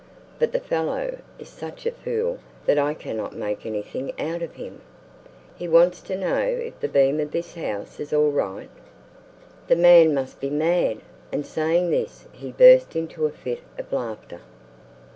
[0.39, 4.81] But the fellow is such a fool that I cannot make anything out of him.
[5.55, 8.71] He wants to know if the beam of this house is all right.
[9.67, 11.01] The man must be mad!"
[11.31, 14.39] and saying this he burst into a fit of laughter.